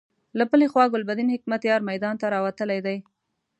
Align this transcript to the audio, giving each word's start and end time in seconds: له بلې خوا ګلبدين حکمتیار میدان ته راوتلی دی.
له 0.37 0.43
بلې 0.51 0.67
خوا 0.71 0.85
ګلبدين 0.93 1.29
حکمتیار 1.35 1.79
میدان 1.89 2.15
ته 2.21 2.25
راوتلی 2.35 2.79
دی. 2.85 2.97